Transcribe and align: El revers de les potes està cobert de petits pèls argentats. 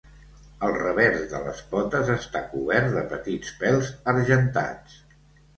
El 0.67 0.71
revers 0.77 1.19
de 1.33 1.41
les 1.47 1.59
potes 1.75 2.09
està 2.15 2.41
cobert 2.55 2.89
de 2.97 3.05
petits 3.15 3.55
pèls 3.63 3.93
argentats. 4.15 4.99